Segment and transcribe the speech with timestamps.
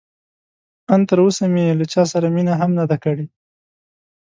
[0.93, 3.25] ان تراوسه مې له چا سره مینه هم نه ده کړې.